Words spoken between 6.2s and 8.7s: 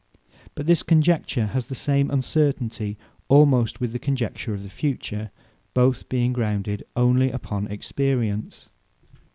grounded onely upon Experience.